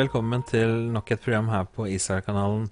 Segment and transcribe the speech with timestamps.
[0.00, 2.70] Velkommen til nok et program her på Israel-kanalen.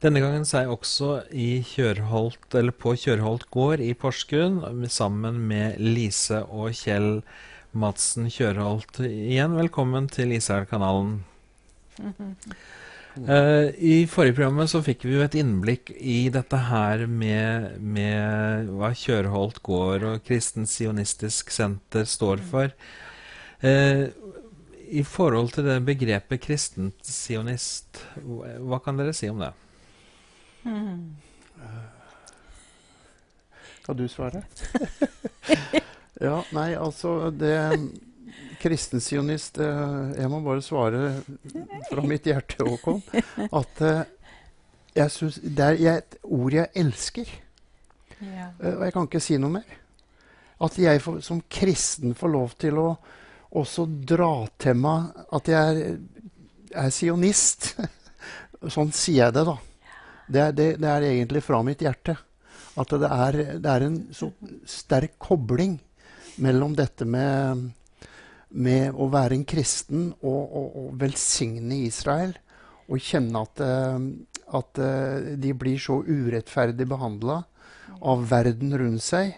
[0.00, 5.42] Denne gangen så er jeg også i Kjørholt, eller på Kjørholt gård i Porsgrunn sammen
[5.50, 7.18] med Lise og Kjell
[7.76, 9.02] Madsen Kjørholt.
[9.04, 11.18] Igjen velkommen til Israel-kanalen.
[12.00, 18.72] Uh, I forrige programmet så fikk vi jo et innblikk i dette her med, med
[18.78, 22.72] hva Kjørholt gård og Kristen Sionistisk Senter står for.
[23.60, 24.06] Eh,
[24.88, 29.52] I forhold til det begrepet kristent sionist, hva kan dere si om det?
[33.82, 34.42] Skal du svare?
[36.26, 37.54] ja, nei, altså det
[38.60, 41.02] Kristensionist sionist Jeg må bare svare
[41.90, 43.02] fra mitt hjerte, Håkon,
[43.46, 44.00] at eh,
[44.96, 47.30] jeg syns Det er et ord jeg elsker.
[48.18, 48.48] Ja.
[48.58, 49.76] Eh, Og jeg kan ikke si noe mer.
[50.66, 52.88] At jeg som kristen får lov til å
[53.54, 55.98] også dra til meg at jeg er,
[56.86, 57.74] er sionist.
[58.74, 59.56] sånn sier jeg det, da.
[60.26, 62.16] Det er, det, det er egentlig fra mitt hjerte.
[62.76, 64.30] At det er, det er en så
[64.68, 65.78] sterk kobling
[66.42, 67.70] mellom dette med,
[68.52, 72.34] med å være en kristen og, og, velsigne Israel.
[72.86, 73.96] Og kjenne at, eh,
[74.58, 77.40] at eh, de blir så urettferdig behandla
[78.02, 79.32] av verden rundt seg.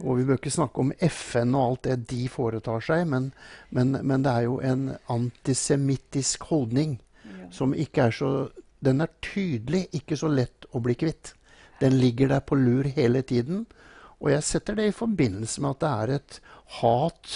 [0.00, 3.32] Og vi bør ikke snakke om FN og alt det de foretar seg, men,
[3.70, 6.98] men, men det er jo en antisemittisk holdning
[7.30, 7.50] Ja.
[7.52, 8.30] som ikke er så
[8.80, 11.34] Den er tydelig ikke så lett å bli kvitt.
[11.82, 13.66] Den ligger der på lur hele tiden.
[14.20, 16.38] Og jeg setter det i forbindelse med at det er et
[16.80, 17.34] hat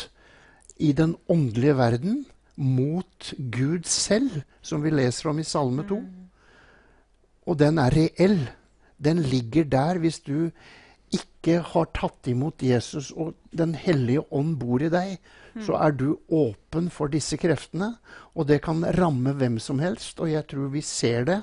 [0.80, 2.24] i den åndelige verden
[2.56, 6.00] mot Gud selv, som vi leser om i Salme 2.
[7.46, 8.38] Og den er reell.
[8.96, 10.50] Den ligger der hvis du
[11.14, 15.18] ikke har tatt imot Jesus og Den hellige ånd bor i deg,
[15.62, 17.92] så er du åpen for disse kreftene.
[18.34, 21.40] Og det kan ramme hvem som helst, og jeg tror vi ser det.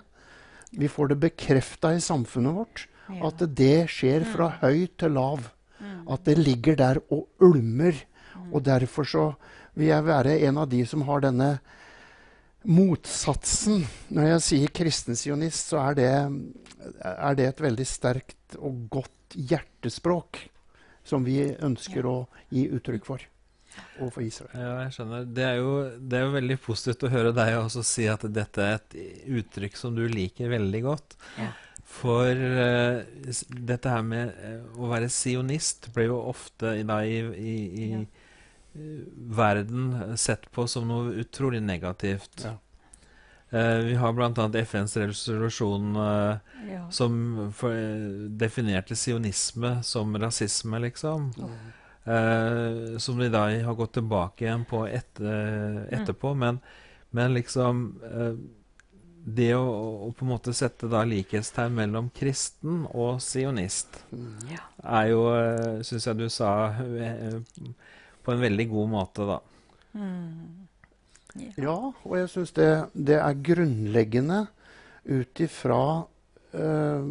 [0.75, 3.27] Vi får det bekrefta i samfunnet vårt Ja.
[3.27, 5.49] at det skjer fra høy til lav.
[6.07, 7.95] At det ligger der og ulmer.
[8.51, 9.23] Og derfor så
[9.75, 11.59] vil jeg være en av de som har denne
[12.67, 13.85] motsatsen.
[14.13, 16.11] Når jeg sier kristensionist, så er det,
[17.03, 20.43] er det et veldig sterkt og godt hjertespråk
[21.07, 22.15] som vi ønsker å
[22.53, 23.23] gi uttrykk for
[24.01, 24.51] overfor Israel.
[24.59, 25.25] Ja, jeg skjønner.
[25.31, 25.73] Det er, jo,
[26.11, 28.95] det er jo veldig positivt å høre deg også si at dette er et
[29.41, 31.15] uttrykk som du liker veldig godt.
[31.39, 31.49] Ja.
[31.91, 33.01] For uh,
[33.67, 37.87] dette her med eh, å være sionist ble jo ofte i, da, i, i, i
[37.91, 38.03] Ja.
[38.79, 39.01] eh,
[39.35, 39.89] verden
[40.19, 42.45] sett på som noe utrolig negativt.
[42.45, 42.53] Ja.
[43.51, 44.47] Eh, vi har bl.a.
[44.63, 46.35] FNs resolusjon eh,
[46.71, 46.85] Ja.
[46.91, 51.31] som for, eh, definerte sionisme som rasisme, liksom.
[52.05, 55.95] Eh, som de da har gått tilbake igjen på et, etterpå.
[56.01, 56.33] etterpå.
[56.35, 56.59] Men,
[57.09, 58.33] men liksom eh,
[59.23, 59.67] Det å,
[60.07, 63.99] å på en måte sette da likhetstegn mellom kristen og sionist
[64.49, 64.63] Ja.
[64.81, 66.73] er jo, uh, syns jeg du sa,
[68.23, 69.37] på en veldig god måte, da.
[69.93, 70.60] Mm.
[71.55, 74.41] Ja, og jeg syns det, det er grunnleggende
[75.07, 75.83] ut ifra
[76.53, 77.05] eh,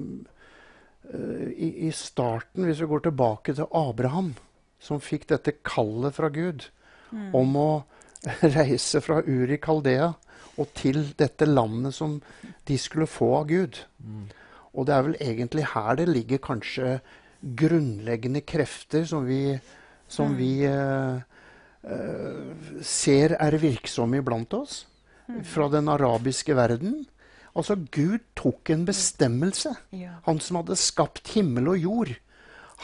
[1.12, 4.34] eh, i, I starten, hvis vi går tilbake til Abraham,
[4.80, 6.69] som fikk dette kallet fra Gud
[7.10, 7.30] Mm.
[7.34, 7.70] om å
[8.56, 10.12] reise fra Uri Kaldea
[10.60, 12.19] og til dette landet som
[12.69, 13.80] de skulle få av Gud.
[14.70, 16.98] Og det er vel egentlig her det ligger kanskje
[17.41, 19.56] grunnleggende krefter som vi,
[20.10, 21.22] som vi eh, eh,
[22.84, 24.84] ser er virksomme iblant oss.
[25.46, 27.04] Fra den arabiske verden.
[27.54, 29.72] Altså, Gud tok en bestemmelse.
[30.26, 32.12] Han som hadde skapt himmel og jord.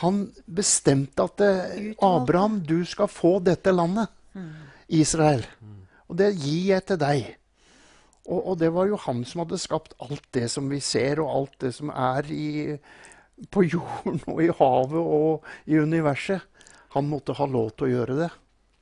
[0.02, 4.08] Han bestemte at det, Abraham, du skal få dette landet,
[4.88, 5.44] Israel.
[6.06, 7.34] Og det gir jeg til deg.
[8.26, 11.30] Og, og det var jo han som hadde skapt alt det som vi ser, og
[11.30, 12.48] alt det som er i,
[13.50, 16.42] på jorden og i havet og i universet.
[16.94, 18.30] Han måtte ha lov til å gjøre det.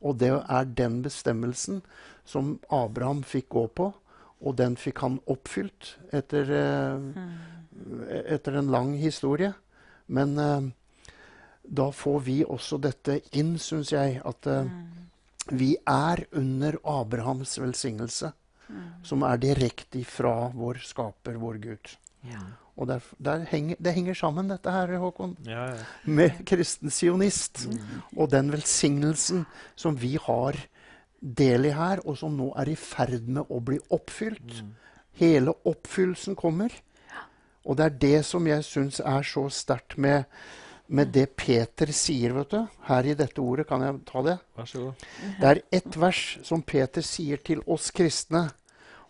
[0.05, 1.83] Og det er den bestemmelsen
[2.29, 3.91] som Abraham fikk gå på,
[4.45, 7.21] og den fikk han oppfylt etter, eh,
[8.35, 9.55] etter en lang historie.
[10.07, 10.69] Men eh,
[11.65, 14.69] da får vi også dette inn, syns jeg, at eh,
[15.53, 18.33] vi er under Abrahams velsignelse,
[19.05, 21.91] som er direkte ifra vår skaper, vår Gud.
[22.25, 22.41] Ja.
[22.77, 25.83] Og der, der henger, det henger sammen, dette her, Håkon, Ja, ja.
[26.05, 27.69] med kristen sionist.
[28.17, 29.45] Og den velsignelsen
[29.79, 30.59] som vi har
[31.21, 34.65] del i her, og som nå er i ferd med å bli oppfylt.
[35.21, 36.75] Hele oppfyllelsen kommer.
[37.65, 40.25] Og det er det som jeg syns er så sterkt med,
[40.89, 42.67] med det Peter sier, vet du.
[42.91, 44.35] Her i dette ordet, kan jeg ta det?
[44.59, 45.07] Vær så god.
[45.41, 48.49] Det er ett vers som Peter sier til oss kristne,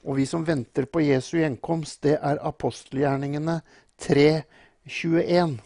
[0.04, 3.60] og vi som venter på Jesu gjenkomst, det er apostelgjerningene
[4.04, 5.56] 3.21.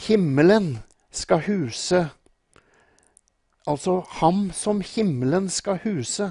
[0.00, 0.72] Himmelen
[1.12, 2.06] skal huse
[3.68, 6.30] Altså ham som himmelen skal huse.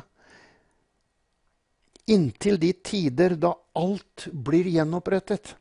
[2.09, 5.53] Inntil de tider da alt blir gjenopprettet.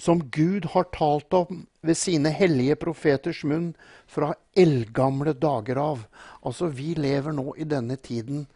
[0.00, 3.74] Som Gud har talt om ved sine hellige profeters munn
[4.08, 6.06] fra eldgamle dager av.
[6.40, 8.46] Altså, vi lever nå i denne tiden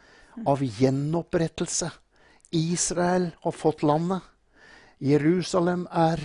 [0.46, 1.90] av gjenopprettelse.
[2.54, 4.22] Israel har fått landet.
[5.04, 6.22] Jerusalem er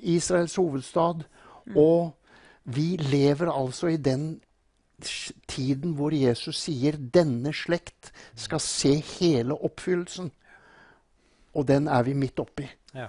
[0.00, 1.26] Israels hovedstad.
[1.74, 2.14] Og
[2.64, 4.40] vi lever altså i den
[5.48, 10.30] tiden hvor Jesus sier 'denne slekt skal se hele oppfyllelsen'.
[11.54, 12.68] Og den er vi midt oppi.
[12.94, 13.08] Ja.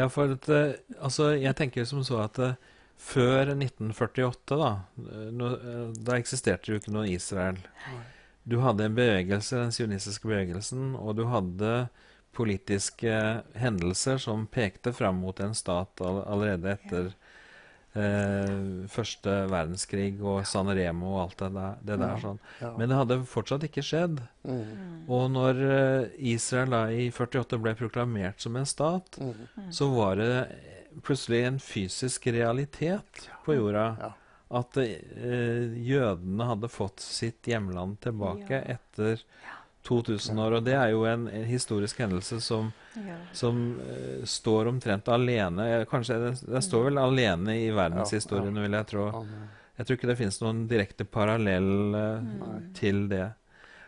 [0.00, 2.58] Ja, for at, eh, altså, jeg tenker som så at eh,
[3.00, 4.70] før 1948, da,
[5.00, 7.60] eh, da eksisterte jo ikke noe Israel.
[8.48, 11.88] Du hadde en bevegelse, den sionistiske bevegelsen, og du hadde
[12.36, 13.12] politiske
[13.58, 17.10] hendelser som pekte fram mot en stat allerede etter
[17.98, 21.76] eh, første verdenskrig og San Remo og alt det der.
[21.90, 22.40] Det der sånn.
[22.78, 24.20] Men det hadde fortsatt ikke skjedd.
[24.44, 29.90] Mm, Og når eh, Israel da i 48 ble proklamert som en stat, mm, så
[29.94, 30.32] var det
[31.06, 34.14] plutselig en fysisk realitet på jorda.
[34.50, 38.64] At eh, jødene hadde fått sitt hjemland tilbake
[39.44, 39.56] Ja.
[39.80, 40.52] Etter 2000 år.
[40.58, 43.16] Og det er jo en, en historisk hendelse som, Ja.
[43.32, 48.86] som uh, står omtrent alene Kanskje det, det står vel alene i verdenshistorien, vil jeg
[48.86, 49.24] tro.
[49.78, 51.70] Jeg tror ikke det finnes noen direkte parallell
[52.20, 52.72] Mm.
[52.74, 53.32] til det.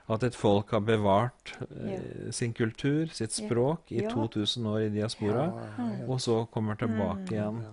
[0.09, 1.53] At et folk har bevart
[1.85, 3.47] eh, sin kultur, sitt Ja.
[3.47, 7.33] språk, i 2000 år i diaspora, Ja, ja, og så kommer tilbake Mm.
[7.33, 7.65] igjen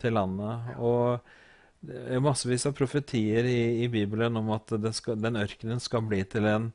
[0.00, 0.78] til landet.
[0.78, 1.20] Og
[1.84, 6.00] det er massevis av profetier i, i Bibelen om at det skal, den ørkenen skal
[6.02, 6.72] bli til en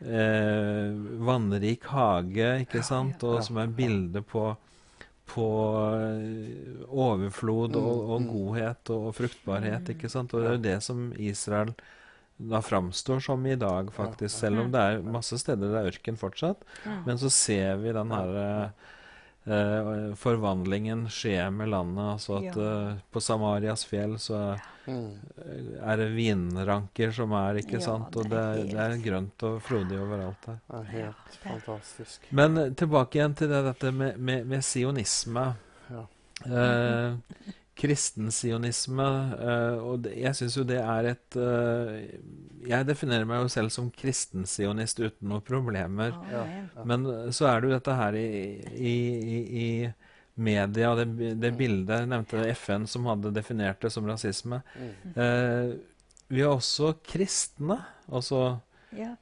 [0.00, 0.92] eh,
[1.28, 3.22] vannrik hage, ikke sant?
[3.28, 4.44] Og som er bilde på,
[5.32, 5.48] på
[5.96, 8.30] eh, overflod og, og Mm, mm.
[8.36, 10.34] godhet og, og fruktbarhet, ikke sant?
[10.34, 11.74] Og det er jo det som Israel
[12.42, 14.34] da framstår som i dag, faktisk.
[14.34, 16.64] Selv om det er masse steder det er ørken fortsatt.
[16.84, 17.02] Mm.
[17.06, 18.72] Men så ser vi den her
[19.46, 22.04] eh, forvandlingen skje med landet.
[22.16, 22.90] Altså at Ja.
[22.90, 25.12] eh, på Samarias fjell så Mm.
[25.82, 28.16] er det vinranker som er, ikke Ja, sant?
[28.16, 30.58] Og det det, er er- det er grønt og frodig overalt her.
[30.74, 32.20] Er helt Ja, fantastisk.
[32.32, 35.54] Men eh, tilbake igjen til det, dette med, med, med sionisme.
[35.90, 36.06] Ja.
[36.46, 37.14] Eh,
[37.82, 39.06] kristen sionisme.
[39.42, 41.96] Eh, og jeg syns jo det er et eh,
[42.68, 46.14] Jeg definerer meg jo selv som kristen sionist uten noen problemer.
[46.30, 46.44] Ja.
[46.86, 48.28] Men eh, så er det jo dette her i,
[48.70, 48.96] i,
[49.36, 49.68] i, i
[50.42, 51.06] media, det,
[51.42, 54.62] det bildet Jeg nevnte FN som hadde definert det som rasisme.
[54.78, 54.92] Mm.
[55.26, 55.72] Eh,
[56.32, 58.60] vi har også kristne, altså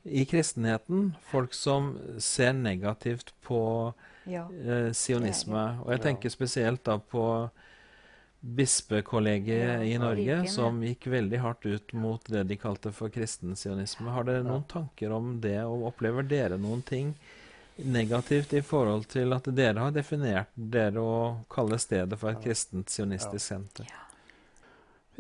[0.05, 3.63] i kristenheten, folk som ser negativt på
[4.27, 4.45] Ja.
[4.51, 5.63] eh, sionisme.
[5.85, 7.25] Og jeg tenker spesielt da på
[8.41, 14.09] bispekollegiet i Norge, som gikk veldig hardt ut mot det de kalte for kristen sionisme.
[14.11, 17.15] Har dere noen tanker om det, og opplever dere noen ting
[17.77, 21.17] negativt i forhold til at dere har definert dere å
[21.53, 23.89] kalle stedet for et kristent sionistisk senter?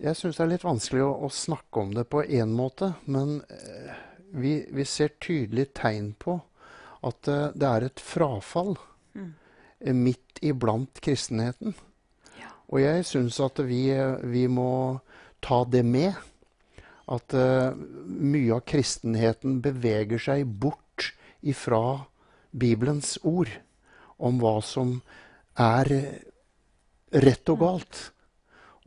[0.00, 3.42] Jeg syns det er litt vanskelig å, å snakke om det på én måte, men
[3.52, 3.96] eh,
[4.32, 6.38] vi, vi ser tydelig tegn på
[7.04, 8.78] at eh, det er et frafall
[9.14, 9.34] Mm.
[10.04, 11.74] midt iblant kristenheten.
[12.70, 13.88] Og jeg syns at vi,
[14.30, 15.00] vi må
[15.42, 16.14] ta det med.
[17.10, 21.10] At uh, mye av kristenheten beveger seg bort
[21.42, 22.06] ifra
[22.50, 23.50] Bibelens ord
[24.20, 25.00] om hva som
[25.58, 25.90] er
[27.10, 28.00] rett og galt.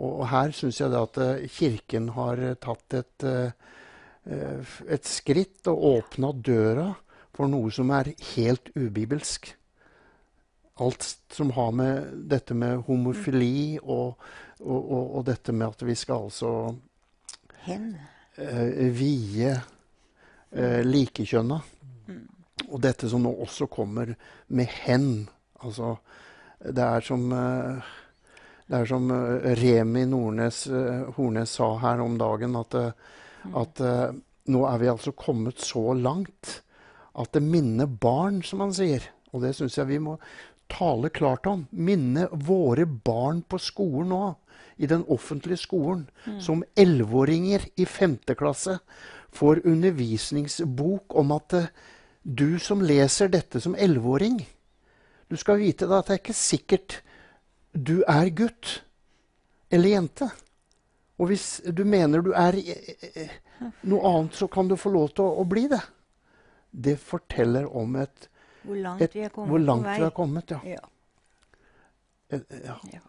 [0.04, 6.34] Og her syns jeg at eh, Kirken har tatt et, eh, et skritt og åpna
[6.34, 6.90] døra
[7.34, 9.54] for noe som er helt ubibelsk.
[10.82, 14.16] Alt som har med dette med homofili og,
[14.60, 16.54] og, og, og dette med at vi skal altså
[17.68, 17.92] Hen.
[18.42, 21.60] eh, vie eh, likekjønna.
[22.08, 22.24] Mm.
[22.72, 24.16] Og dette som nå også kommer
[24.48, 25.28] med hen.
[25.62, 25.96] Altså,
[26.64, 27.94] det er som eh,
[28.68, 32.92] det er som eh, Remi Nordnes, eh, Hornes sa her om dagen, at, eh,
[33.62, 34.14] at eh,
[34.50, 36.62] nå er vi altså kommet så langt
[37.20, 39.06] at det minner barn, som han sier.
[39.34, 40.16] Og det syns jeg vi må
[40.72, 41.66] tale klart om.
[41.72, 44.24] Minne våre barn på skolen nå,
[44.78, 46.08] i den offentlige skolen,
[46.42, 48.80] som elleveåringer i femte klasse
[49.34, 51.70] får undervisningsbok om at eh,
[52.24, 54.46] du som leser dette som elleveåring,
[55.32, 56.96] Du skal vite da at det er ikke sikkert
[57.74, 58.84] du er gutt
[59.72, 60.28] eller jente.
[61.18, 63.34] Og hvis du mener du er eh, eh,
[63.90, 65.82] noe annet, så kan du få lov til å, å bli det.
[66.70, 68.30] Det forteller om et,
[68.64, 69.98] Hvor langt et, vi er kommet hvor langt på vei.
[69.98, 70.52] vi har kommet.
[70.52, 70.60] Ja.
[70.66, 70.80] Ja.
[72.30, 72.78] Eh, ja.
[72.94, 73.00] Ja.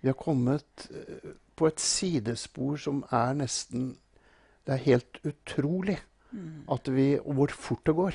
[0.00, 3.96] Vi har kommet eh, på et sidespor som er nesten
[4.66, 5.98] Det er helt utrolig
[6.32, 6.62] Mm.
[6.70, 8.14] at vi, hvor fort det går.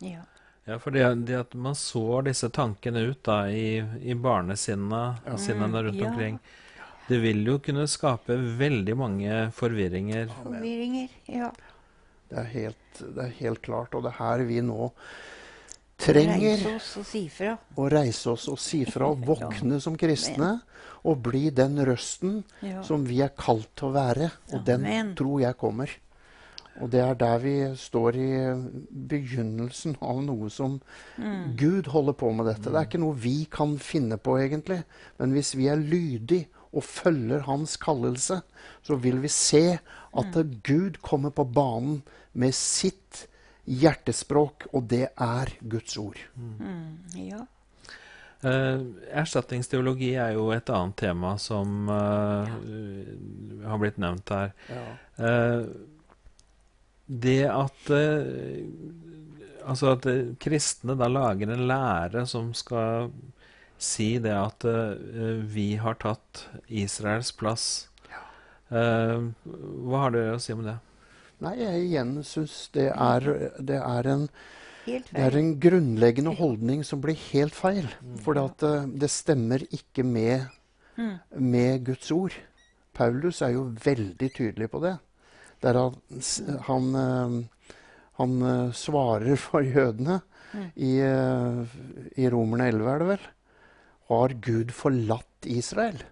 [0.00, 0.22] ja.
[0.66, 5.36] Ja, for det, det at man sår disse tankene ut da, i, i barnesinna Ja.
[5.36, 6.08] sinnene Mm, rundt ja.
[6.08, 6.38] omkring,
[7.08, 10.28] det vil jo kunne skape veldig mange forvirringer.
[10.42, 11.08] Forvirringer.
[11.26, 11.50] Ja.
[12.30, 13.94] Det er helt, det er helt klart.
[13.94, 14.90] Og det er her vi nå
[16.00, 16.66] trenger
[17.76, 20.60] å reise oss og si fra, og våkne som kristne,
[21.04, 22.42] og bli den røsten
[22.84, 24.30] som vi er kalt til å være.
[24.52, 25.92] Og den tror jeg kommer.
[26.80, 28.28] Og det er der vi står i
[29.10, 30.80] begynnelsen av noe som
[31.20, 31.56] Mm.
[31.56, 32.70] Gud holder på med dette.
[32.70, 34.84] Det er ikke noe vi kan finne på, egentlig.
[35.18, 38.40] Men hvis vi er lydige og følger Hans kallelse,
[38.82, 39.78] så vil vi se
[40.16, 42.02] at Gud kommer på banen
[42.32, 43.26] med sitt
[43.64, 46.20] hjertespråk, og det er Guds ord.
[46.36, 46.98] Mm.
[47.28, 47.46] ja.
[48.40, 48.80] Uh,
[49.12, 52.54] erstatningsteologi er jo et annet tema som eh,
[53.68, 54.54] har blitt nevnt her.
[55.20, 55.66] Eh,
[57.04, 57.92] det at
[59.60, 60.06] Altså at
[60.40, 63.10] kristne da lager en lære som skal
[63.76, 64.64] si det at
[65.52, 66.46] vi har tatt
[66.80, 67.66] Israels plass.
[68.70, 70.76] Eh, hva har dere å si om det?
[71.40, 72.88] Nei, jeg igjen syns det,
[73.64, 74.26] det er en
[74.86, 77.86] Det er en grunnleggende holdning som blir helt feil.
[78.24, 78.70] For det,
[79.00, 80.48] det stemmer ikke med,
[80.98, 81.18] Mm.
[81.38, 82.34] med Guds ord.
[82.92, 84.98] Paulus er jo veldig tydelig på det.
[85.62, 87.44] Der han, s- han, eh,
[88.18, 90.20] han eh, svarer for jødene
[90.52, 90.70] Mm.
[90.76, 91.66] i, eh,
[92.18, 93.26] i Romerne 11, er det vel.
[94.08, 96.02] Har Gud forlatt Israel?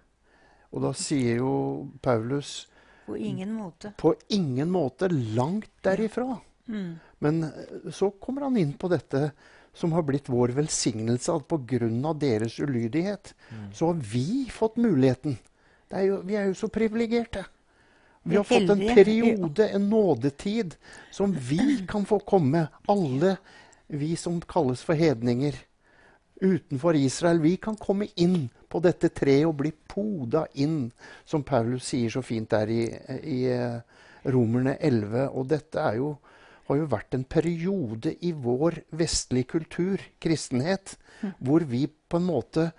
[0.71, 2.67] Og da sier jo Paulus
[3.09, 3.93] På ingen måte.
[3.97, 6.37] på ingen måte langt derifra.
[6.67, 6.99] Mm.
[7.19, 9.31] Men eh, så kommer han inn på dette
[9.73, 12.13] som har blitt vår velsignelse, at pga.
[12.13, 13.33] deres ulydighet
[13.73, 15.37] så har vi fått muligheten.
[15.87, 17.45] Det er jo, vi er jo så privilegerte.
[18.23, 20.75] Vi har fått en periode, en nådetid,
[21.11, 22.67] som vi kan få komme.
[22.87, 23.37] Alle
[23.87, 25.55] vi som kalles for hedninger
[26.39, 30.89] utenfor Israel, vi kan komme inn på dette treet og bli poda inn,
[31.25, 32.83] som Paulus sier så fint der i,
[33.23, 33.79] i eh,
[34.29, 35.27] Romerne 11.
[35.33, 36.13] Og dette er jo,
[36.69, 40.95] har jo vært en periode i vår vestlige kultur, kristenhet,
[41.39, 42.69] hvor vi på en måte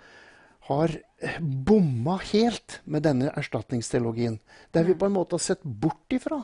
[0.69, 0.93] har
[1.39, 4.39] bomma helt med denne erstatningsteologien.
[4.71, 6.41] Der vi på en måte har sett bort ifra.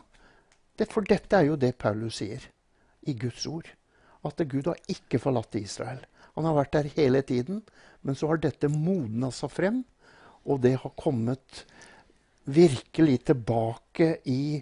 [0.78, 2.44] Det, for dette er jo det Paulus sier
[3.08, 3.70] i Guds ord.
[4.26, 6.02] At Gud har ikke forlatt Israel.
[6.38, 7.64] Han har vært der hele tiden,
[8.06, 9.82] men så har dette modna seg frem,
[10.46, 11.66] og det har kommet
[12.48, 14.62] virkelig tilbake i,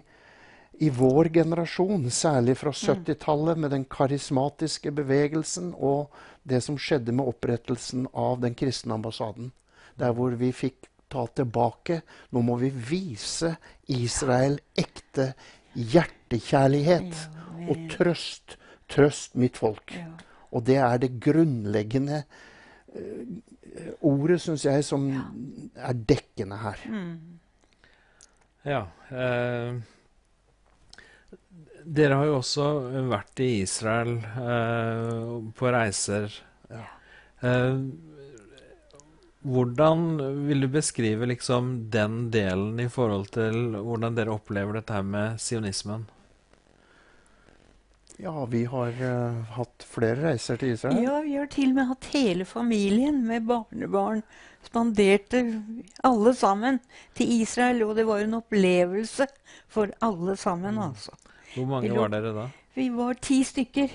[0.82, 6.10] i vår generasjon, særlig fra 70-tallet med den karismatiske bevegelsen og
[6.42, 9.52] det som skjedde med opprettelsen av den kristne ambassaden.
[10.00, 12.00] Der hvor vi fikk ta tilbake
[12.34, 13.54] Nå må vi vise
[13.86, 15.30] Israel ekte
[15.76, 17.26] hjertekjærlighet
[17.68, 18.56] og trøst.
[18.90, 19.94] Trøst mitt folk.
[20.46, 20.56] Ja.
[20.56, 22.22] Og det er det grunnleggende
[22.94, 23.36] eh,
[24.00, 25.10] ordet, syns jeg, som
[25.74, 26.86] er dekkende her.
[26.88, 27.36] Mm.
[28.66, 28.82] Ja.
[29.10, 29.76] Eh,
[31.86, 32.66] dere har jo også
[33.10, 36.34] vært i Israel eh, på reiser.
[36.72, 36.84] Ja.
[37.46, 37.78] Eh,
[39.46, 40.06] hvordan
[40.48, 45.38] vil du beskrive liksom den delen i forhold til hvordan dere opplever dette her med
[45.38, 46.08] sionismen?
[48.18, 51.02] Ja, vi har uh, hatt flere reiser til Israel.
[51.04, 54.22] Ja, vi har til og med hatt hele familien med barnebarn.
[54.66, 55.42] Spanderte
[56.04, 56.80] alle sammen
[57.14, 59.28] til Israel, og det var en opplevelse
[59.68, 61.12] for alle sammen, altså.
[61.54, 62.46] Hvor mange var dere da?
[62.76, 63.92] Vi var ti stykker.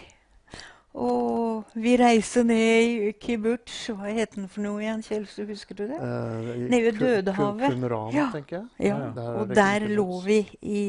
[1.02, 3.76] Og vi reiste ned i kibbutz.
[3.96, 5.48] Hva het den for noe igjen, Kjelsrud?
[5.54, 5.98] Husker du det?
[5.98, 7.72] Eh, Nede ved Dødehavet.
[7.72, 8.28] Qumran, Ja.
[8.34, 8.90] tenker jeg.
[8.90, 9.12] Ja, ja.
[9.16, 10.82] Der er og der lå vi i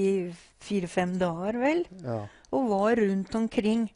[0.58, 1.84] fire-fem dager, vel.
[2.02, 2.18] Ja.
[2.52, 3.86] Og var rundt omkring.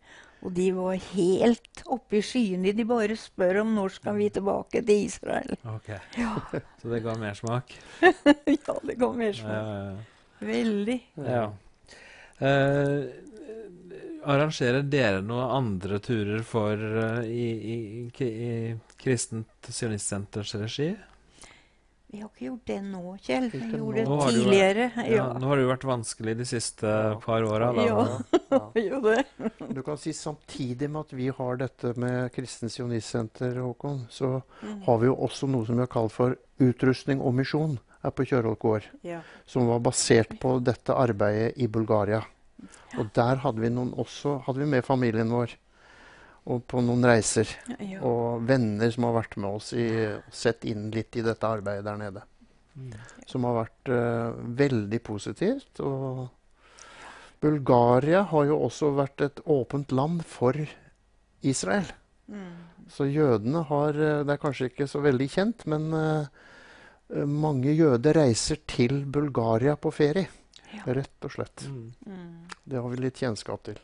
[0.44, 2.75] Og de var helt oppe i skyene.
[2.76, 5.56] De bare spør om når skal vi tilbake til Israel.
[5.72, 6.34] Ok, Ja,
[6.82, 7.72] Så det ga mersmak?
[8.66, 9.96] ja det ga mer Ja, ja, ja.
[10.46, 10.98] Veldig.
[11.25, 11.44] Ja.
[12.44, 13.06] Eh,
[14.28, 18.50] arrangerer dere noen andre turer for uh, i, i, i, i
[19.00, 20.90] Kristent Sionistsenters regi?
[22.16, 23.46] Vi har ikke gjort det nå, Kjell.
[23.52, 24.16] Vi gjorde det tidligere.
[24.16, 24.85] har jo tidligere.
[24.96, 25.25] Ja, Ja.
[25.37, 27.68] nå har det jo vært vanskelig de siste par åra.
[27.85, 27.99] Ja.
[28.50, 28.61] Ja.
[28.87, 29.50] Gjorde det.
[29.76, 34.82] Du kan si Samtidig med at vi har dette med Kristens Sionistsenter, Håkon, så Mm.
[34.87, 38.25] har vi jo også noe som vi har kalt for utrustning og misjon her på
[38.25, 38.82] Kjørholt gård.
[39.04, 39.20] Ja.
[39.46, 42.23] Som var basert på dette arbeidet i Bulgaria.
[42.99, 45.52] Og der hadde vi noen også, hadde vi med familien vår.
[46.46, 47.50] Og på noen reiser.
[47.82, 47.98] Ja.
[48.06, 49.88] Og venner som har vært med oss i
[50.30, 52.22] sett inn litt i dette arbeidet der nede.
[52.76, 52.92] Mm.
[53.26, 55.80] Som har vært uh, veldig positivt.
[55.82, 56.28] Og
[57.42, 60.56] Bulgaria har jo også vært et åpent land for
[61.46, 61.88] Israel.
[62.30, 62.54] Mm.
[62.90, 68.18] Så jødene har eh, Det er kanskje ikke så veldig kjent, men eh, mange jøder
[68.18, 70.30] reiser til Bulgaria på ferie.
[70.72, 70.82] Ja.
[70.98, 71.66] Rett og slett.
[71.70, 71.92] Mm.
[72.06, 72.56] Mm.
[72.64, 73.78] Det har vi litt kjennskap til.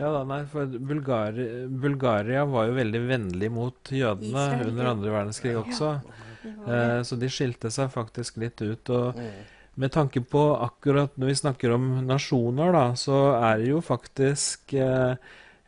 [0.00, 5.12] Ja da, nei, for Bulgari Bulgaria var jo veldig vennlig mot jødene Israel, under andre
[5.12, 5.90] verdenskrig også.
[6.42, 6.54] Ja.
[6.74, 8.90] Eh, så de skilte seg faktisk litt ut.
[8.90, 9.20] Og
[9.74, 14.74] med tanke på akkurat når vi snakker om nasjoner, da, så er det jo faktisk
[14.74, 15.14] eh,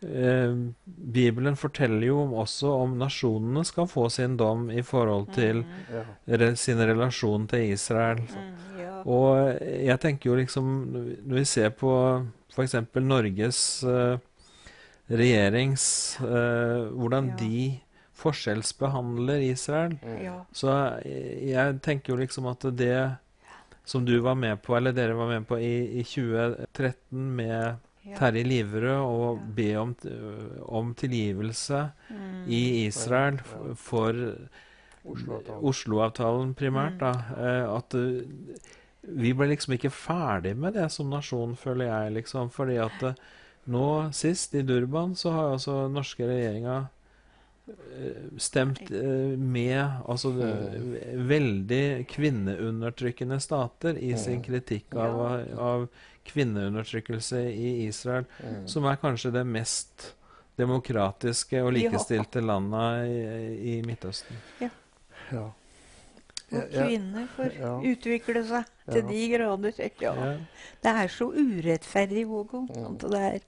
[0.05, 6.13] eh, Bibelen forteller jo også om nasjonene skal få sin dom i forhold til Mm.
[6.41, 8.25] Re sin relasjon til Israel.
[8.25, 8.95] Mm, ja.
[9.05, 10.65] Og jeg tenker jo liksom
[11.27, 11.93] Når vi ser på
[12.55, 12.75] f.eks.
[13.03, 14.17] Norges eh,
[15.11, 15.87] regjerings
[16.21, 17.37] eh, Hvordan Ja.
[17.37, 17.81] de
[18.15, 19.99] forskjellsbehandler Israel.
[20.23, 20.45] ja.
[20.53, 20.71] Så
[21.05, 23.17] jeg, jeg tenker jo liksom at det
[23.85, 26.97] som du var med på, eller dere var med på i, i 2013
[27.37, 28.17] med ja.
[28.19, 29.51] Terje Liverød, og Ja.
[29.57, 29.95] be om,
[30.69, 32.45] om tilgivelse Mm.
[32.49, 34.13] i Israel for, for
[35.05, 35.61] Oslo-avtalen.
[35.69, 36.99] Oslo-avtalen primært, Mm.
[36.99, 37.13] da.
[37.37, 38.23] Eh, at eh,
[39.09, 42.51] vi ble liksom ikke ferdig med det som nasjon, føler jeg, liksom.
[42.55, 43.23] Fordi at eh,
[43.65, 46.87] nå sist, i Durban, så har altså norske regjeringa
[47.69, 55.23] eh, stemt eh, med altså eh, veldig kvinneundertrykkende stater i sin kritikk av,
[55.57, 55.87] av
[56.29, 58.69] kvinneundertrykkelse i Israel, Mm.
[58.69, 60.15] som er kanskje det mest
[60.57, 64.39] demokratiske og likestilte landet i, i Midtøsten.
[64.61, 65.49] Ja.
[66.53, 67.71] Og kvinner får ja.
[67.93, 69.09] utvikle seg til Ja.
[69.09, 69.73] de grader.
[70.01, 70.13] Ja.
[70.15, 70.33] Ja.
[70.83, 72.99] Det er så urettferdig, Mm.
[72.99, 73.41] det er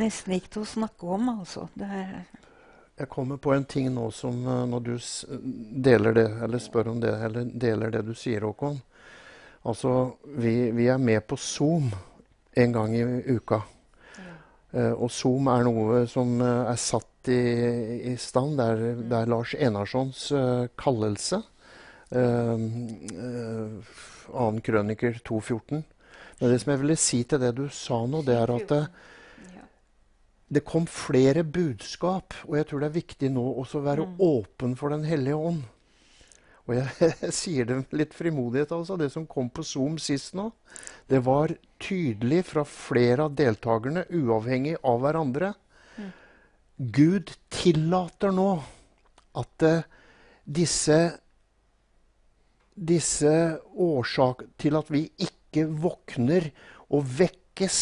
[0.00, 1.68] nesten ikke til å snakke om, altså.
[1.74, 1.88] Det
[2.98, 4.98] Jeg kommer på en ting nå som eh, når du
[5.82, 8.80] deler det, eller spør om det, eller deler det du sier, Håkon.
[9.64, 11.90] Altså, vi, vi er med på Zoom
[12.56, 13.02] en gang i
[13.34, 13.62] uka.
[14.74, 18.58] Uh, og Zoom er noe som uh, er satt i, i stand.
[18.58, 18.80] Det er,
[19.20, 21.38] er Lars Enarssons uh, kallelse.
[22.12, 23.80] Uh,
[24.34, 25.82] Annen krøniker 2.14.
[26.40, 28.82] Men det som jeg ville si til det du sa nå, det er at det,
[30.54, 34.16] det kom flere budskap, og jeg tror det er viktig nå også å være Mm.
[34.20, 35.62] åpen for Den hellige ånd.
[36.66, 38.96] Og jeg, sier det med litt frimodighet, altså.
[38.96, 40.50] Det som kom på Zoom sist nå,
[41.08, 45.52] det var tydelig fra flere av deltakerne, uavhengig av hverandre.
[45.98, 46.12] Mm.
[46.78, 48.62] Gud tillater nå
[49.36, 49.84] at uh,
[50.44, 51.18] disse
[52.74, 53.32] disse
[53.70, 56.50] årsaker til at vi ikke våkner
[56.90, 57.80] og vekkes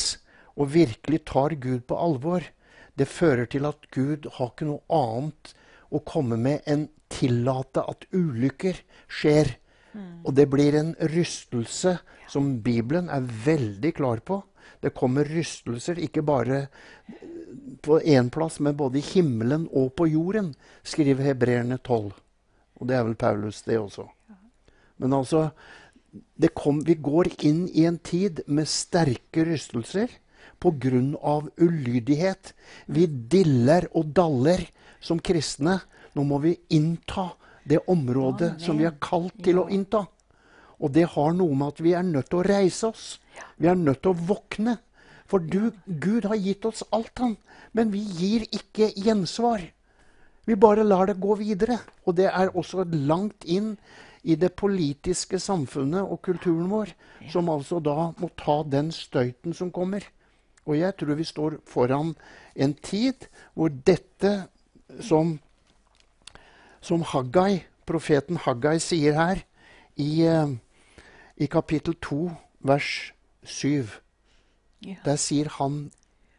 [0.60, 2.44] og virkelig tar Gud på alvor,
[2.98, 5.54] det fører til at Gud har ikke noe annet
[5.92, 8.78] å komme med enn tillate at ulykker
[9.08, 9.56] skjer.
[10.24, 11.98] Og det blir en rystelse
[12.32, 14.40] som Bibelen er veldig klar på.
[14.80, 16.66] Det kommer rystelser ikke bare
[17.84, 20.52] på én plass, men både i himmelen og på jorden,
[20.84, 22.12] skriver hebreerne 12.
[22.80, 24.08] Og det er vel Paulus, det også.
[25.02, 25.48] Men altså
[26.12, 30.10] det kom, Vi går inn i en tid med sterke rystelser
[30.62, 31.42] pga.
[31.56, 32.54] ulydighet.
[32.86, 34.66] Vi diller og daller
[35.00, 35.80] som kristne.
[36.14, 37.32] Nå må vi innta
[37.64, 40.06] det området som vi er kalt til å innta.
[40.82, 43.18] Og det har noe med at vi er nødt til å reise oss.
[43.56, 44.78] Vi er nødt til å våkne.
[45.26, 47.36] For du, Gud har gitt oss alt, han.
[47.72, 49.62] Men vi gir ikke gjensvar.
[50.44, 51.78] Vi bare lar det gå videre.
[52.04, 53.76] Og det er også langt inn
[54.22, 56.92] i det politiske samfunnet og kulturen vår,
[57.32, 60.04] som altså da må ta den støyten som kommer.
[60.66, 62.14] Og jeg tror vi står foran
[62.54, 64.44] en tid hvor dette
[65.00, 65.38] som,
[66.80, 69.42] som Haggai, profeten Haggai sier her
[69.96, 70.54] i, eh,
[71.36, 72.30] i kapittel 2,
[72.62, 73.90] vers 7
[74.82, 74.96] Ja.
[75.04, 75.92] Der sier han,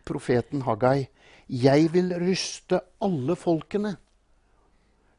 [0.04, 1.08] profeten Haggai,
[1.48, 3.96] jeg vil ryste alle folkene,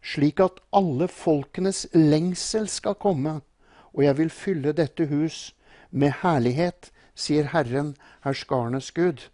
[0.04, 3.40] slik at alle folkenes lengsel skal komme,
[3.94, 5.54] og jeg vil fylle dette hus
[5.90, 7.94] med herlighet, sier Herren,
[8.26, 9.28] herskarenes Gud.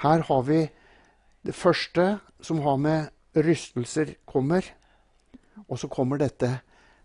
[0.00, 0.60] Her har vi
[1.44, 4.64] det første som har med rystelser kommer,
[5.68, 6.60] og så kommer dette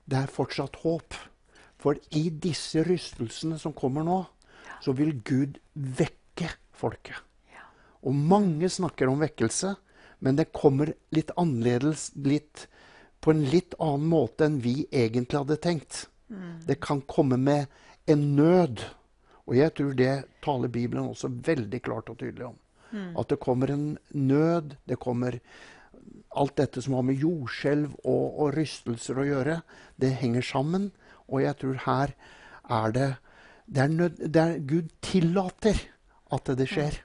[0.05, 1.17] det er fortsatt håp.
[1.81, 4.19] For i disse rystelsene som kommer nå,
[4.81, 7.17] så vil Gud vekke folket.
[8.05, 9.73] Og mange snakker om vekkelse,
[10.21, 12.67] men det kommer litt annerledes, litt,
[13.25, 16.03] på en litt annen måte enn vi egentlig hadde tenkt.
[16.67, 17.71] Det kan komme med
[18.05, 18.83] en nød.
[19.45, 20.13] Og jeg tror det
[20.45, 22.59] taler Bibelen også veldig klart og tydelig om.
[23.17, 25.39] At det kommer en nød, det kommer
[26.37, 29.59] alt dette som har med jordskjelv og, og rystelser å gjøre,
[29.97, 30.91] det henger sammen.
[31.25, 32.15] Og jeg tror her
[32.69, 33.11] er det
[33.65, 35.79] det er, nød, det er Gud tillater
[36.33, 36.99] at det skjer.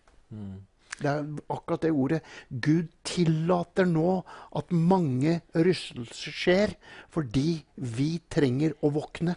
[1.00, 2.20] Det er akkurat det ordet.
[2.50, 4.18] Gud tillater nå
[4.60, 6.74] at mange rystelser skjer
[7.12, 9.36] fordi vi trenger å våkne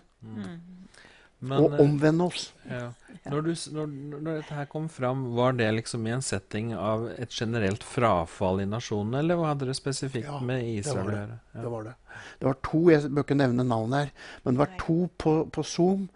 [1.43, 2.49] Men, og omvende oss.
[2.69, 2.89] Ja.
[3.27, 3.87] Når, du, når,
[4.23, 8.61] når dette her kom fram, var det liksom i en setting av et generelt frafall
[8.63, 11.17] i nasjonen, eller hva hadde det spesifikt Ja, med Israel å det.
[11.21, 11.39] gjøre?
[11.53, 11.63] Ja.
[11.65, 11.93] Det var det.
[12.39, 15.65] Det var to, jeg bør ikke nevne navn her, men det var to på, på
[15.67, 16.07] Zoom,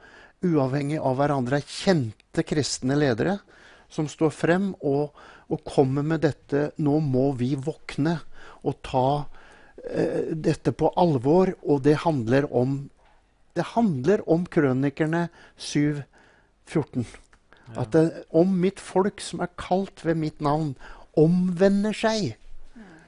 [0.48, 3.38] uavhengig av hverandre, kjente kristne ledere,
[3.90, 5.16] som står frem og,
[5.48, 8.18] og kommer med dette Nå må vi våkne
[8.68, 9.08] og ta
[9.88, 12.82] eh, dette på alvor, og det handler om
[13.58, 17.08] det handler om krønikerne 7.14.
[17.74, 20.76] At det, om mitt folk som er kalt ved mitt navn,
[21.18, 22.36] omvender seg,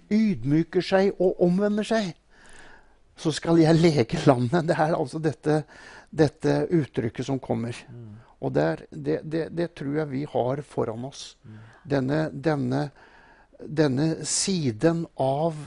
[0.10, 2.16] ydmyker seg og omvender seg,
[3.20, 4.66] så skal jeg lege landet.
[4.72, 5.62] Det er altså dette,
[6.10, 7.78] dette uttrykket som kommer.
[8.40, 11.34] Og det, er, det, det, det tror jeg vi har foran oss.
[11.84, 12.90] Denne, denne,
[13.60, 15.58] denne siden av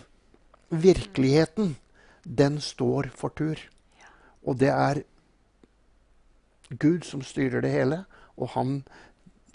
[0.73, 1.75] virkeligheten,
[2.25, 3.61] den står for tur.
[4.47, 5.03] Og det er
[6.81, 8.03] Gud som styrer det hele,
[8.41, 8.81] og han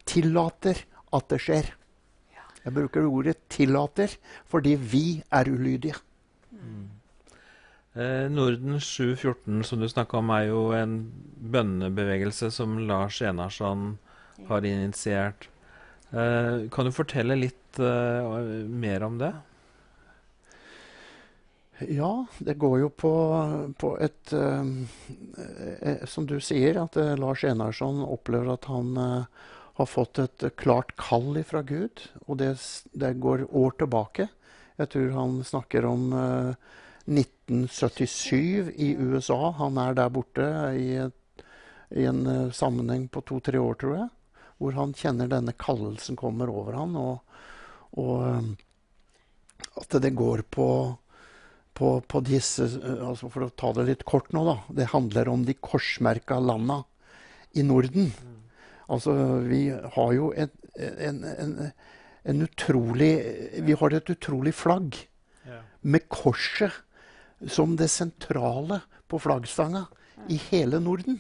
[0.08, 1.74] tillater at det skjer.
[2.68, 5.96] Jeg bruker ordet 'tillater' fordi vi er ulydige.
[6.52, 6.97] Eh,
[8.30, 11.00] Norden 714, som du snakka om, er jo en
[11.54, 13.96] bønnebevegelse som Lars Enarsson
[14.48, 15.50] har initiert.
[16.12, 18.38] Eh, kan du fortelle litt eh,
[18.70, 19.34] mer om det?
[21.80, 23.12] Ja, det går jo på,
[23.78, 24.70] på et eh,
[25.82, 29.44] eh, Som du sier, at eh, Lars Enarsson opplever at han eh,
[29.78, 32.08] har fått et eh, klart kall fra Gud.
[32.26, 32.56] Og det,
[32.98, 34.30] det går år tilbake.
[34.78, 36.74] Jeg tror han snakker om eh,
[37.08, 39.52] 1977 i USA.
[39.58, 40.92] Han er der borte i,
[41.96, 44.08] i en eh, sammenheng på to-tre år, tror jeg.
[44.58, 47.44] Hvor han kjenner denne kallelsen kommer over han, og,
[47.98, 48.48] og eh,
[49.78, 50.70] at det går på
[51.78, 54.58] på, på disse eh, altså For å ta det litt kort nå, da.
[54.80, 56.82] Det handler om de korsmerka landa
[57.54, 58.10] i Norden.
[58.90, 59.14] Altså,
[59.46, 61.54] vi har jo et, en, en,
[62.24, 63.12] en utrolig
[63.68, 64.98] Vi har et utrolig flagg
[65.88, 66.74] med korset
[67.46, 69.86] som det sentrale på flaggstanga
[70.30, 71.20] i hele Norden.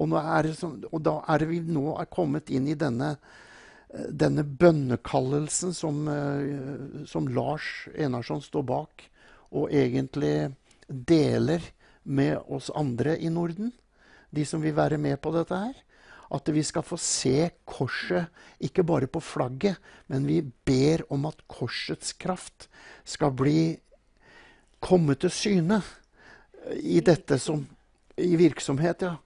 [0.00, 0.14] Og,
[0.44, 3.16] det sånn, og da er vi nå er kommet inn i denne,
[3.92, 9.04] eh, denne bønnekallelsen som, eh, som Lars Enarsson står bak,
[9.50, 10.54] og egentlig
[10.88, 11.60] deler
[12.04, 13.72] med oss andre i Norden,
[14.30, 15.74] de som vil være med på dette her.
[16.30, 18.30] At vi skal få se korset
[18.62, 22.68] ikke bare på flagget, men vi ber om at korsets kraft
[23.04, 23.80] skal bli
[24.80, 25.80] komme til syne
[26.80, 27.62] i dette som
[28.20, 29.16] I virksomhet, ja.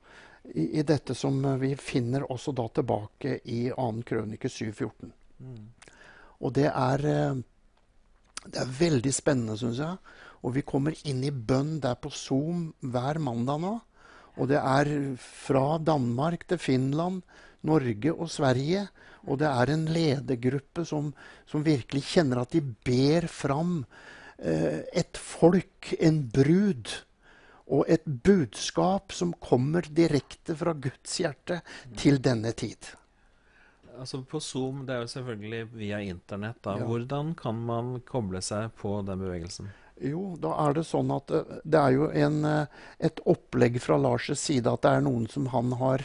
[0.54, 3.86] I, i dette som vi finner også da tilbake i 2.
[4.06, 5.10] krønike 7.14.
[6.44, 7.40] Og det er, eh,
[8.44, 9.96] det er veldig spennende, syns jeg.
[10.44, 13.74] Og vi kommer inn i bønn der på Zoom hver mandag nå.
[14.36, 14.90] Og det er
[15.20, 17.22] fra Danmark til Finland,
[17.64, 18.88] Norge og Sverige.
[19.24, 21.14] Og det er en ledergruppe som,
[21.48, 23.78] som virkelig kjenner at de ber fram
[24.38, 26.90] et folk, en brud,
[27.70, 31.60] og et budskap som kommer direkte fra Guds hjerte
[31.96, 32.90] til denne tid.
[33.98, 36.58] Altså På Zoom, det er jo selvfølgelig via internett.
[36.64, 36.76] da.
[36.78, 36.84] Ja.
[36.84, 39.70] Hvordan kan man koble seg på den bevegelsen?
[40.02, 43.98] Jo, da er det sånn at eh, det er jo en, eh, et opplegg fra
[44.00, 46.02] Lars' side at det er noen som han har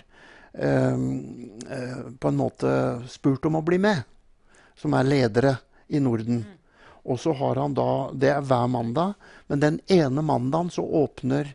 [0.54, 2.72] eh, eh, på en måte
[3.10, 4.06] spurt om å bli med.
[4.78, 5.58] Som er ledere
[5.90, 6.44] i Norden.
[7.10, 9.16] Og så har han da Det er hver mandag,
[9.50, 11.54] men den ene mandagen så åpner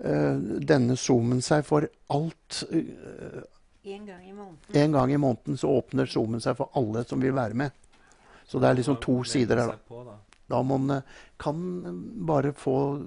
[0.00, 0.36] uh,
[0.72, 2.62] denne Zoomen seg for alt.
[2.72, 3.42] Uh,
[3.86, 4.82] En gang i måneden.
[4.82, 7.70] en gang i måneden så åpner Zoomen seg for alle som vil være med.
[8.46, 9.74] Så det er liksom to sider her.
[9.88, 10.18] da.
[10.46, 10.62] da.
[10.62, 11.02] Man eh,
[11.36, 11.62] kan
[12.26, 13.02] bare få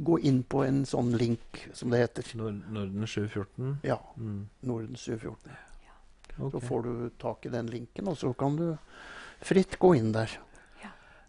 [0.00, 2.30] gå inn på en sånn link, som det heter.
[2.36, 3.74] Norden 714.
[3.84, 3.98] Ja.
[4.16, 4.46] Mm.
[4.60, 5.56] Norden 714.
[6.38, 6.52] ok.
[6.52, 8.66] Så får du tak i den linken, og så kan du
[9.44, 10.32] fritt gå inn der.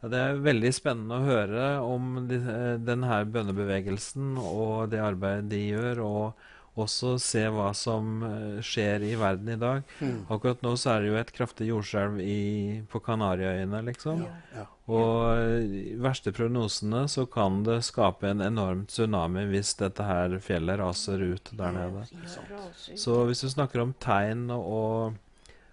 [0.02, 5.62] Ja, det er veldig spennende å høre om de, eh, bønnebevegelsen og det arbeidet de
[5.70, 6.48] gjør, og
[6.82, 9.84] også se hva som eh, skjer i verden i dag.
[10.00, 10.26] Mm.
[10.32, 12.22] Akkurat nå så er det jo et kraftig jordskjelv
[12.90, 14.24] på Kanariøyene, liksom.
[14.56, 14.66] Ja.
[14.92, 20.82] Og i verste prognosene så kan det skape en enorm tsunami hvis dette her fjellet
[20.82, 22.08] raser ut der nede.
[23.00, 25.20] Så hvis du snakker om tegn og,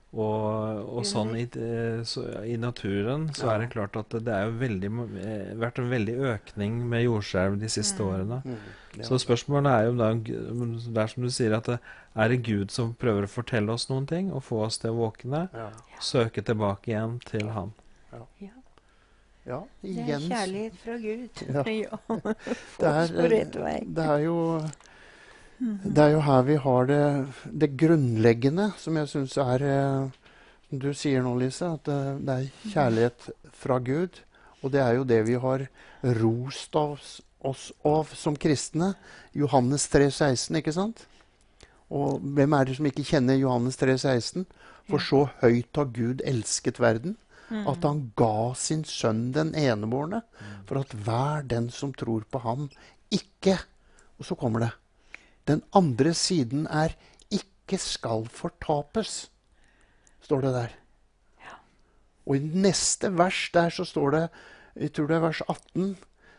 [0.08, 4.46] og, og sånn i, eh, så, i naturen, så er det klart at det er
[4.48, 4.90] jo veldig,
[5.20, 8.40] eh, vært en veldig økning med jordskjelv de siste årene.
[8.44, 8.56] Mm.
[8.96, 9.04] Ja.
[9.04, 11.78] Så spørsmålet er jo om Det er som du sier, at det
[12.16, 14.96] er det Gud som prøver å fortelle oss noen ting og få oss til å
[15.04, 15.68] våkne, Ja.
[16.00, 17.74] søke tilbake igjen til Han.
[19.46, 21.28] ja, Det er kjærlighet fra Gud.
[21.48, 21.62] Ja.
[21.84, 22.32] Ja.
[22.78, 24.38] Det er, det er jo
[25.58, 27.02] Det er jo her vi har det,
[27.50, 30.28] det grunnleggende, som jeg syns er eh,
[30.68, 34.20] Som du sier nå, Lise, at det, det er kjærlighet fra Gud.
[34.62, 35.64] Og det er jo det vi har
[36.18, 38.92] rost oss, av som kristne.
[39.32, 41.06] Johannes 3, 16, ikke sant?
[41.88, 44.44] Og hvem er det som ikke kjenner Johannes 3, 16?
[44.88, 47.16] For så høyt har Gud elsket verden,
[47.48, 50.20] at han ga sin sønn den enebårne,
[50.68, 52.68] for at hver den som tror på ham,
[53.08, 53.56] ikke
[54.18, 54.72] Og så kommer det.
[55.48, 56.94] Den andre siden er
[57.32, 59.28] 'ikke skal fortapes',
[60.20, 60.68] står det der.
[62.26, 64.28] Og i neste vers der så står det,
[64.76, 65.96] jeg tror det er vers 18,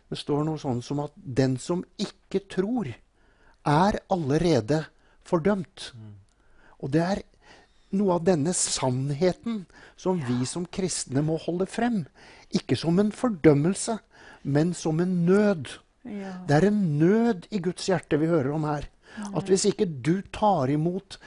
[0.09, 2.93] det står noe sånn som at 'den som ikke tror,
[3.65, 4.85] er allerede
[5.25, 5.93] fordømt'.
[6.79, 7.21] Og det er
[7.91, 9.65] noe av denne sannheten
[9.97, 12.05] som vi som kristne må holde frem.
[12.53, 13.99] Ikke som en fordømmelse,
[14.43, 15.79] men som en nød.
[16.05, 16.45] Ja.
[16.47, 18.87] Det er en nød i Guds hjerte vi hører om her.
[19.35, 21.17] At hvis ikke du tar imot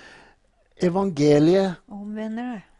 [0.82, 1.80] evangeliet.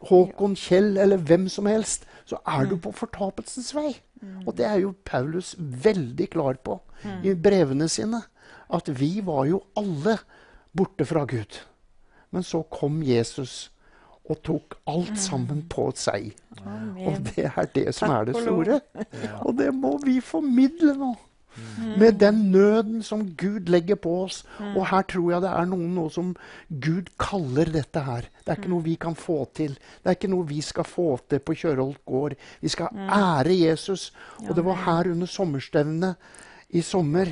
[0.09, 3.93] Håkon Kjell eller hvem som helst, så er du på fortapelsens vei.
[4.47, 6.79] Og det er jo Paulus veldig klar på
[7.23, 8.21] i brevene sine.
[8.73, 10.17] At vi var jo alle
[10.75, 11.59] borte fra Gud.
[12.31, 13.69] Men så kom Jesus
[14.23, 16.31] og tok alt sammen på seg.
[17.03, 18.79] Og det er det som er det store.
[19.43, 21.11] Og det må vi formidle nå.
[21.99, 24.41] Med den nøden som Gud legger på oss.
[24.73, 26.31] Og her tror jeg det er noen noe som
[26.69, 28.29] Gud kaller dette her.
[28.41, 29.75] Det er ikke noe vi kan få til.
[29.75, 32.37] Det er ikke noe vi skal få til på Kjørholt gård.
[32.61, 34.11] Vi skal ære Jesus.
[34.47, 36.15] Og det var her under sommerstevnet
[36.73, 37.29] i sommer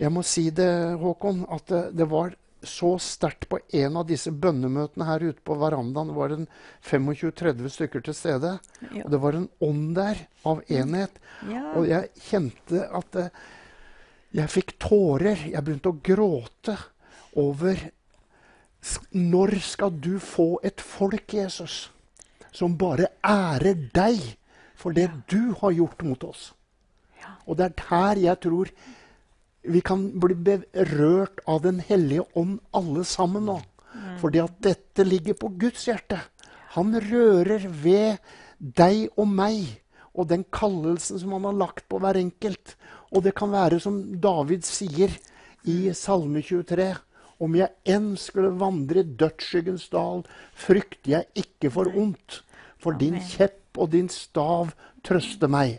[0.00, 4.32] Jeg må si det, Håkon, at det, det var så sterkt på en av disse
[4.34, 6.10] bønnemøtene her ute på verandaen.
[6.10, 6.48] Det var en
[6.82, 8.56] 25-30 stykker til stede.
[8.90, 9.04] Ja.
[9.04, 11.20] Og det var en ånd der av enhet.
[11.46, 11.62] Ja.
[11.78, 13.30] Og jeg kjente at eh,
[14.38, 15.46] jeg fikk tårer.
[15.52, 16.76] Jeg begynte å gråte
[17.38, 17.88] over
[19.10, 21.90] Når skal du få et folk, Jesus,
[22.54, 24.22] som bare ærer deg
[24.78, 26.52] for det du har gjort mot oss?
[27.48, 28.70] Og det er her jeg tror
[29.62, 33.58] vi kan bli berørt av Den hellige ånd, alle sammen nå.
[34.20, 36.20] Fordi at dette ligger på Guds hjerte.
[36.76, 38.18] Han rører ved
[38.58, 39.78] deg og meg
[40.18, 42.74] og den kallelsen som han har lagt på hver enkelt.
[43.14, 45.12] Og det kan være som David sier
[45.68, 46.90] i Salme 23.
[47.38, 50.24] Om jeg enn skulle vandre i dødsskyggens dal,
[50.58, 52.42] frykter jeg ikke for ondt.
[52.82, 54.74] For din kjepp og din stav
[55.06, 55.78] trøster meg.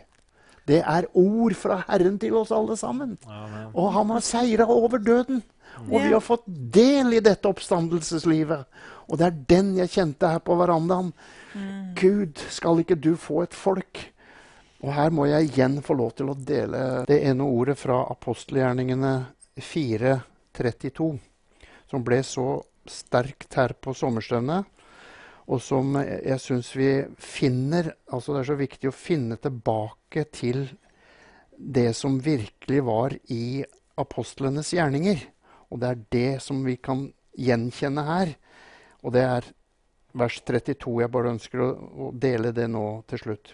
[0.70, 3.16] Det er ord fra Herren til oss alle sammen.
[3.26, 3.72] Amen.
[3.74, 5.42] Og han har seira over døden.
[5.88, 8.66] Og vi har fått del i dette oppstandelseslivet.
[9.10, 11.12] Og det er den jeg kjente her på verandaen.
[11.98, 14.02] Gud, skal ikke du få et folk?
[14.80, 19.12] Og her må jeg igjen få lov til å dele det ene ordet fra apostelgjerningene
[19.60, 21.10] 4.32,
[21.90, 22.46] som ble så
[22.88, 24.64] sterkt her på sommerstevnet,
[25.50, 30.68] og som jeg, syns vi finner Altså det er så viktig å finne tilbake til
[31.60, 33.64] det som virkelig var i
[34.00, 35.18] apostlenes gjerninger.
[35.68, 38.32] Og det er det som vi kan gjenkjenne her.
[39.04, 39.48] Og det er
[40.16, 40.94] vers 32.
[41.02, 41.68] Jeg bare ønsker å,
[42.08, 43.52] å dele det nå til slutt.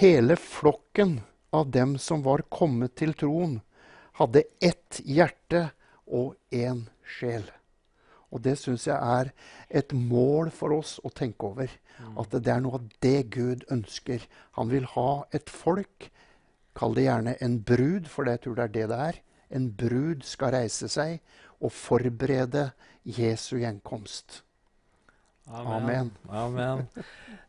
[0.00, 1.18] Hele flokken
[1.54, 3.58] av dem som var kommet til troen,
[4.18, 5.68] hadde ett hjerte
[6.06, 7.46] og én sjel.
[8.32, 9.30] Og det syns jeg er
[9.80, 11.72] et mål for oss å tenke over.
[12.20, 14.24] At det er noe av det Gud ønsker.
[14.58, 16.10] Han vil ha et folk.
[16.78, 19.22] Kall det gjerne en brud, for jeg tror det er det det er.
[19.50, 21.18] En brud skal reise seg
[21.58, 22.68] og forberede
[23.08, 24.42] Jesu gjenkomst.
[25.48, 26.12] Amen.
[26.28, 26.84] Amen.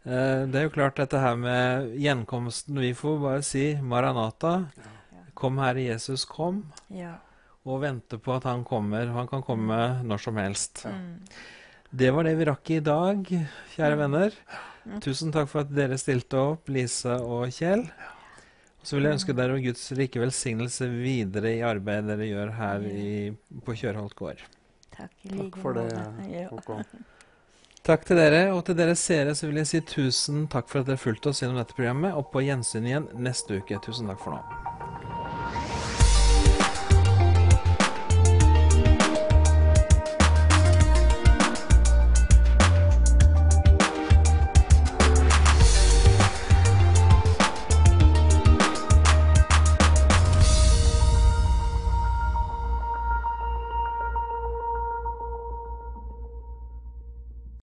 [0.08, 2.80] Eh, det er jo klart dette her med gjenkomsten.
[2.80, 4.54] Vi får bare si Maranata.
[5.36, 6.64] Kom Herre Jesus, kom.
[6.90, 7.18] Ja.
[7.68, 9.10] Og vente på at han kommer.
[9.16, 10.86] Han kan komme når som helst.
[10.88, 11.26] Mm.
[11.90, 13.26] Det var det vi rakk i dag,
[13.74, 14.36] kjære venner.
[15.04, 17.84] Tusen takk for at dere stilte opp, Lise og Kjell.
[18.86, 23.14] Så vil jeg ønske dere Guds rike velsignelse videre i arbeidet dere gjør her i,
[23.66, 24.44] på Kjørholt gård.
[24.96, 25.90] Takk Takk for det.
[26.52, 26.86] Håkon.
[27.90, 30.92] Takk til dere, og til dere seere så vil jeg si tusen takk for at
[30.92, 33.80] dere fulgte oss gjennom dette programmet, og på gjensyn igjen neste uke.
[33.82, 35.19] Tusen takk for nå.